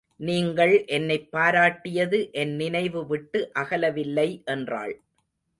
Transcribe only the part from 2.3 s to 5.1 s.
என் நினைவு விட்டு அகலவில்லை என்றாள்.